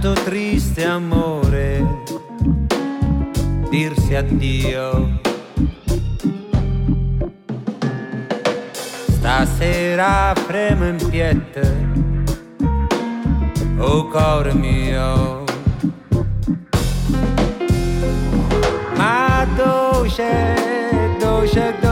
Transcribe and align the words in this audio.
tanto 0.00 0.12
triste 0.22 0.84
amore 0.84 1.84
dirsi 3.68 4.14
addio. 4.14 5.20
Stasera 9.08 10.32
fremo 10.36 10.86
in 10.86 11.08
piette, 11.10 11.88
oh 13.78 14.06
cuore 14.08 14.54
mio. 14.54 15.44
Ma 18.96 19.46
dolce, 19.56 20.54
dolce, 21.18 21.74
dolce. 21.80 21.87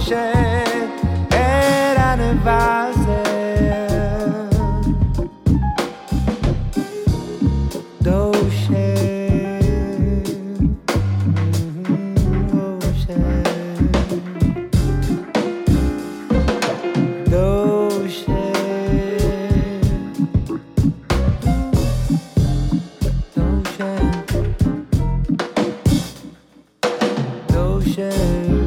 luce 0.00 0.32
era 1.28 2.14
nel 2.16 2.38
vaso 2.38 3.20
share. 28.00 28.59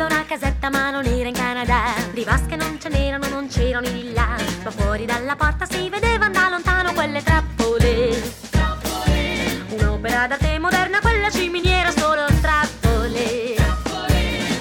Aveva 0.00 0.14
una 0.14 0.24
casetta 0.26 0.70
ma 0.70 0.90
non 0.90 1.04
era 1.06 1.26
in 1.26 1.34
Canada. 1.34 1.92
Di 2.12 2.22
vasche 2.22 2.54
non 2.54 2.78
ce 2.80 2.88
n'erano, 2.88 3.26
non 3.26 3.48
c'erano 3.48 3.88
i 3.88 4.12
là. 4.12 4.36
Ma 4.62 4.70
fuori 4.70 5.04
dalla 5.04 5.34
porta 5.34 5.66
si 5.66 5.88
vedevano 5.88 6.30
da 6.30 6.48
lontano 6.50 6.92
quelle 6.92 7.20
trappole. 7.20 8.22
Un'opera 9.70 10.28
d'arte 10.28 10.56
moderna, 10.60 11.00
quella 11.00 11.30
ciminiera 11.30 11.90
solo 11.90 12.26
un 12.28 12.40
trappole. 12.40 13.56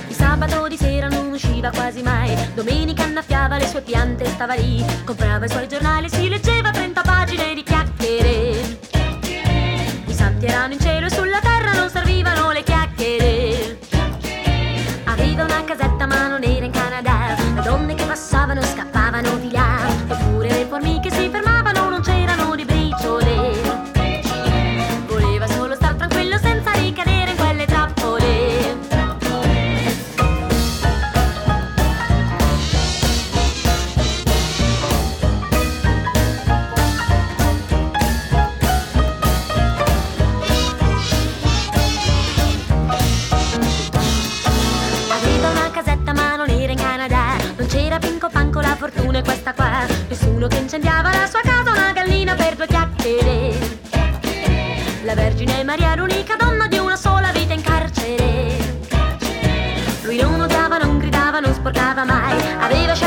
Il 0.07 0.15
sabato 0.15 0.67
di 0.69 0.75
sera 0.75 1.07
non 1.07 1.31
usciva 1.31 1.69
quasi 1.69 2.01
mai. 2.01 2.35
Domenica 2.55 3.03
annaffiava 3.03 3.57
le 3.57 3.67
sue 3.67 3.81
piante, 3.81 4.23
e 4.23 4.29
stava 4.29 4.55
lì 4.55 4.83
Comprava 5.05 5.45
i 5.45 5.49
suoi 5.49 5.67
giornali, 5.67 6.09
si 6.09 6.29
leggeva 6.29 6.71
30 6.71 6.96
incendiava 50.77 51.11
la 51.11 51.25
sua 51.25 51.41
casa 51.41 51.71
una 51.71 51.91
gallina 51.91 52.35
per 52.35 52.55
due 52.55 52.67
chiacchiere. 52.67 53.57
La 55.03 55.15
Vergine 55.15 55.63
Maria 55.63 55.93
era 55.93 56.01
l'unica 56.01 56.35
donna 56.35 56.67
di 56.67 56.77
una 56.77 56.95
sola 56.95 57.31
vita 57.31 57.53
in 57.53 57.61
carcere. 57.61 58.57
Lui 60.03 60.17
non 60.21 60.39
odiava, 60.39 60.77
non 60.77 60.99
gridava, 60.99 61.39
non 61.39 61.51
sporcava 61.53 62.03
mai, 62.03 62.37
aveva 62.59 62.93
scelto 62.93 63.06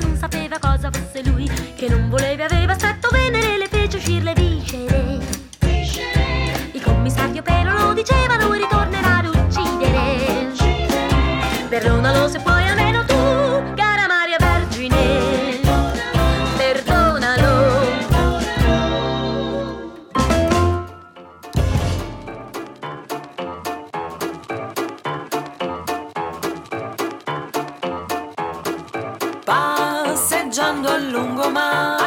don't 0.00 0.32
know. 0.32 0.43
viaggiando 30.54 30.88
a 30.88 30.98
lungomare. 30.98 32.03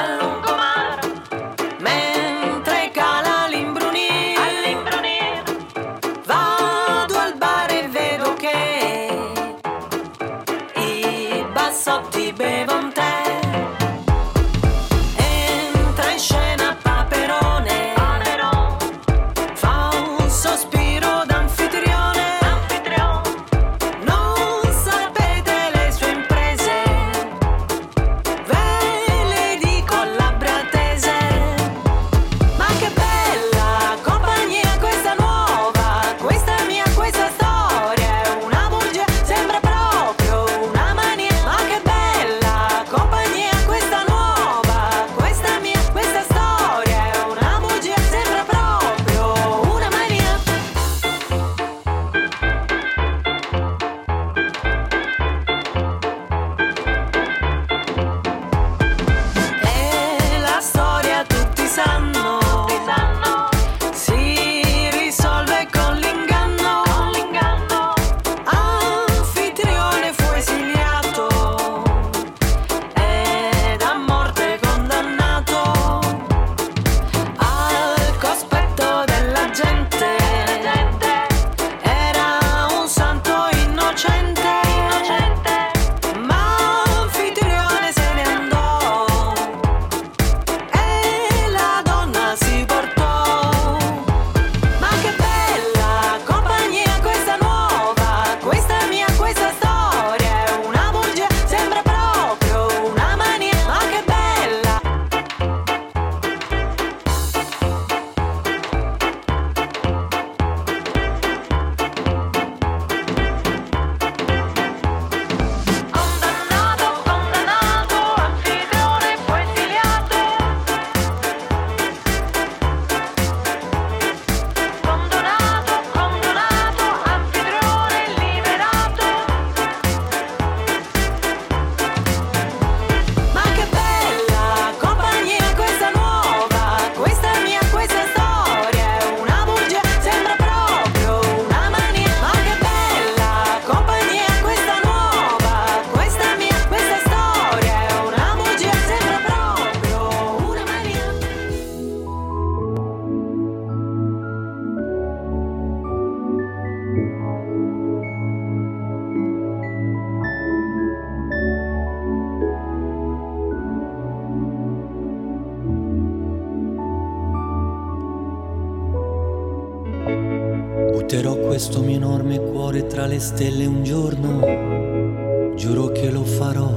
Questo 171.08 171.82
mio 171.82 171.96
enorme 171.96 172.38
cuore 172.38 172.86
tra 172.86 173.06
le 173.06 173.20
stelle 173.20 173.66
un 173.66 173.82
giorno, 173.82 175.56
giuro 175.56 175.88
che 175.94 176.12
lo 176.12 176.26
farò. 176.26 176.70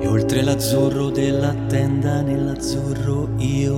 E 0.00 0.06
oltre 0.06 0.42
l'azzurro 0.42 1.10
della 1.10 1.54
tenda, 1.68 2.22
nell'azzurro 2.22 3.28
io 3.36 3.76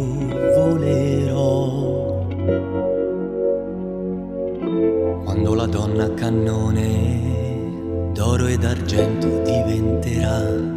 volerò. 0.54 2.24
Quando 5.24 5.54
la 5.54 5.66
donna 5.66 6.14
cannone 6.14 8.10
d'oro 8.12 8.46
ed 8.46 8.62
argento 8.62 9.42
diventerà 9.42 10.70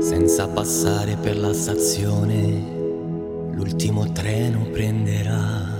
senza 0.00 0.48
passare 0.48 1.16
per 1.16 1.38
la 1.38 1.52
stazione 1.52 2.75
l'ultimo 3.56 4.12
treno 4.12 4.66
prenderà. 4.70 5.74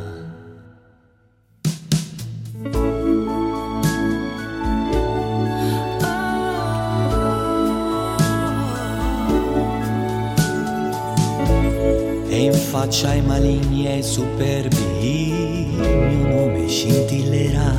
E 12.28 12.44
in 12.44 12.52
faccia 12.52 13.10
ai 13.10 13.20
maligni 13.20 13.86
e 13.86 13.92
ai 13.92 14.02
superbi 14.02 14.76
il 14.78 16.16
mio 16.16 16.28
nome 16.28 16.66
scintillerà. 16.68 17.74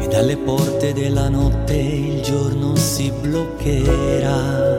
E 0.00 0.08
dalle 0.08 0.36
porte 0.38 0.92
della 0.92 1.28
notte 1.28 1.76
il 1.76 2.20
giorno 2.20 2.74
si 2.74 3.12
bloccherà. 3.12 4.75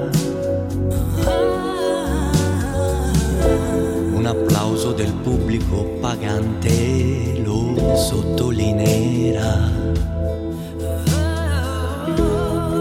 Pubblico 5.58 5.84
pagante 6.00 7.42
lo 7.44 7.96
sottolineerà. 7.96 9.70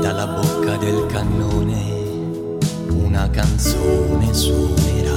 Dalla 0.00 0.26
bocca 0.26 0.76
del 0.76 1.06
cannone 1.06 1.94
una 2.88 3.28
canzone 3.30 4.32
suonerà. 4.32 5.14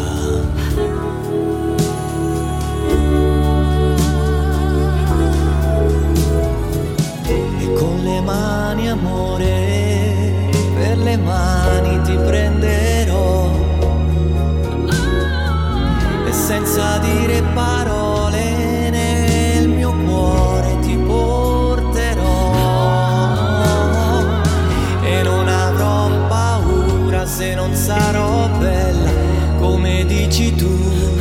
E 7.28 7.74
con 7.74 8.04
le 8.04 8.22
mani 8.22 8.89
amore, 8.89 10.50
per 10.75 10.98
le 10.98 11.18
mani 11.18 11.59
senza 16.70 17.00
dire 17.00 17.42
parole 17.56 18.90
nel 18.92 19.68
mio 19.68 19.92
cuore 20.06 20.78
ti 20.82 20.96
porterò. 20.98 22.54
E 25.02 25.22
non 25.24 25.48
avrò 25.48 26.28
paura 26.28 27.26
se 27.26 27.56
non 27.56 27.74
sarò 27.74 28.48
bella 28.60 29.10
come 29.60 30.06
dici 30.06 30.54
tu 30.54 31.19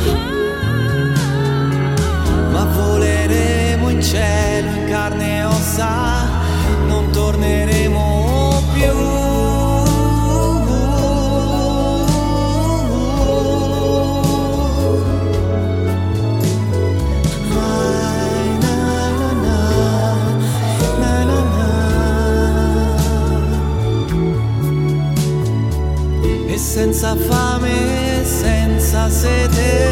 senza 26.79 27.13
fame, 27.13 28.23
senza 28.23 29.09
sete 29.09 29.89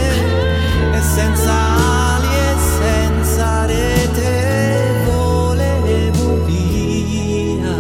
e 0.93 1.01
senza 1.01 1.51
ali 1.51 2.27
e 2.27 2.55
senza 2.79 3.65
rete 3.65 5.03
volevo 5.05 6.45
via. 6.45 7.75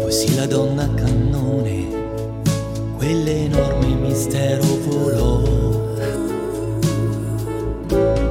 Poi 0.00 0.10
sì 0.10 0.34
la 0.36 0.46
donna 0.46 0.88
cannone, 0.94 1.86
quell'enorme 2.96 3.94
mistero 3.96 4.64
volò. 4.88 5.42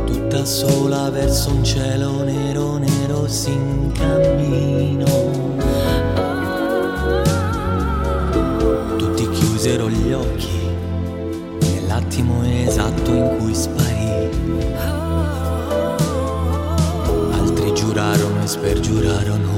Tutta 0.05 0.43
sola 0.43 1.11
verso 1.11 1.51
un 1.51 1.63
cielo 1.63 2.23
nero 2.23 2.77
nero 2.77 3.27
si 3.27 3.51
incamminò. 3.51 4.73
Chiusero 9.63 9.89
gli 9.89 10.11
occhi 10.11 10.59
nell'attimo 11.61 12.43
esatto 12.43 13.11
in 13.11 13.37
cui 13.37 13.55
sparì. 13.55 14.29
Altri 17.31 17.73
giurarono 17.73 18.43
e 18.43 18.47
spergiurarono 18.47 19.51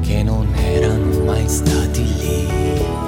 che 0.00 0.22
non 0.22 0.46
erano 0.54 1.24
mai 1.24 1.48
stati 1.48 2.04
lì. 2.04 3.07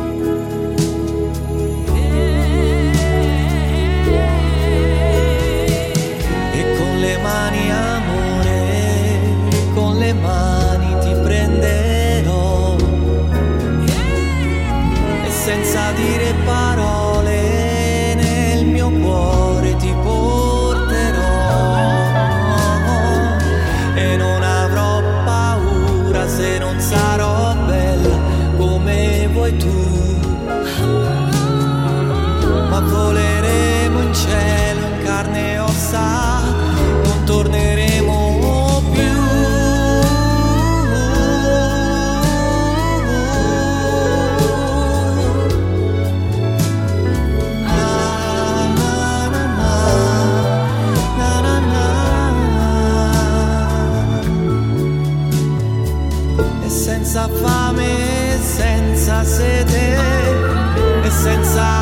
Senza 61.22 61.79